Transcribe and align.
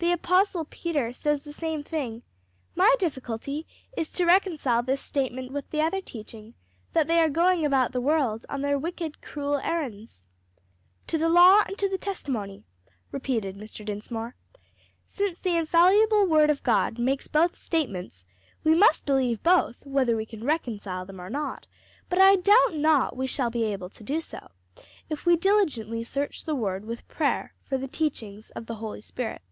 The 0.00 0.12
apostle 0.12 0.64
Peter 0.70 1.12
says 1.12 1.42
the 1.42 1.52
same 1.52 1.82
thing. 1.82 2.22
My 2.76 2.94
difficulty 3.00 3.66
is 3.96 4.12
to 4.12 4.24
reconcile 4.24 4.80
this 4.80 5.00
statement 5.00 5.50
with 5.50 5.68
the 5.70 5.80
other 5.80 6.00
teaching 6.00 6.54
that 6.92 7.08
they 7.08 7.18
are 7.18 7.28
going 7.28 7.64
about 7.64 7.90
the 7.90 8.00
world 8.00 8.46
on 8.48 8.62
their 8.62 8.78
wicked, 8.78 9.20
cruel 9.20 9.56
errands." 9.58 10.28
"To 11.08 11.18
the 11.18 11.28
law 11.28 11.64
and 11.66 11.76
to 11.78 11.88
the 11.88 11.98
testimony," 11.98 12.62
repeated 13.10 13.56
Mr. 13.56 13.84
Dinsmore. 13.84 14.36
"Since 15.04 15.40
the 15.40 15.56
infallible 15.56 16.26
word 16.28 16.48
of 16.48 16.62
God 16.62 17.00
makes 17.00 17.26
both 17.26 17.56
statements, 17.56 18.24
we 18.62 18.76
must 18.76 19.04
believe 19.04 19.42
both, 19.42 19.84
whether 19.84 20.14
we 20.14 20.24
can 20.26 20.44
reconcile 20.44 21.06
them 21.06 21.20
or 21.20 21.28
not; 21.28 21.66
but 22.08 22.20
I 22.20 22.36
doubt 22.36 22.76
not 22.76 23.16
we 23.16 23.26
shall 23.26 23.50
be 23.50 23.64
able 23.64 23.90
to 23.90 24.04
do 24.04 24.20
so 24.20 24.52
if 25.10 25.26
we 25.26 25.34
diligently 25.34 26.04
search 26.04 26.44
the 26.44 26.54
word 26.54 26.84
with 26.84 27.08
prayer 27.08 27.52
for 27.64 27.76
the 27.76 27.88
teachings 27.88 28.50
of 28.50 28.66
the 28.66 28.76
Holy 28.76 29.00
Spirit." 29.00 29.42